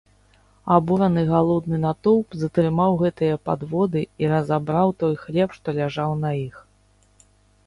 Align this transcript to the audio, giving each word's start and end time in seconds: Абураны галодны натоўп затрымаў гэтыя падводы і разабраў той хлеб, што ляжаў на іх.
Абураны 0.75 1.23
галодны 1.31 1.77
натоўп 1.83 2.27
затрымаў 2.43 2.91
гэтыя 3.03 3.35
падводы 3.51 4.01
і 4.25 4.33
разабраў 4.33 4.87
той 5.05 5.13
хлеб, 5.27 5.49
што 5.61 5.67
ляжаў 5.83 6.11
на 6.25 6.31
іх. 6.45 6.55